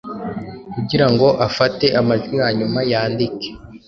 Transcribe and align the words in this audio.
kugira 0.73 1.05
ngo 1.11 1.27
afate 1.47 1.85
amajwi 1.99 2.35
hanyuma 2.43 2.79
yandike 2.91 3.49